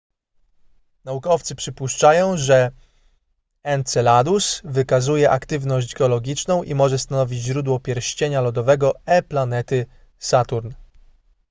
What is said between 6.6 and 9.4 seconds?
i może stanowić źródło pierścienia lodowego e